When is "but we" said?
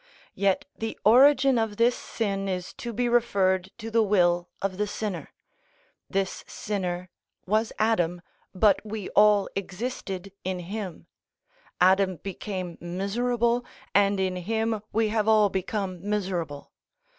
8.51-9.09